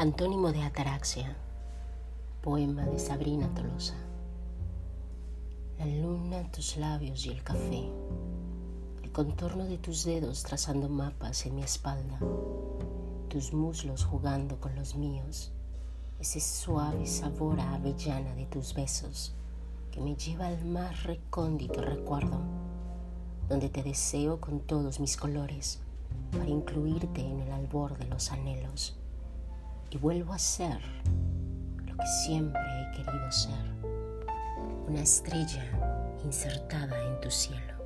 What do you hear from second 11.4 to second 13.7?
en mi espalda, tus